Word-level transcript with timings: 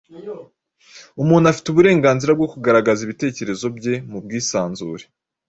Umuntu 1.21 1.45
afite 1.51 1.67
uburenganzira 1.69 2.31
bwo 2.37 2.47
kugaragaza 2.53 2.99
ibitekerezo 3.03 3.65
bye 3.77 3.93
mu 4.09 4.17
bwisanzure. 4.23 5.05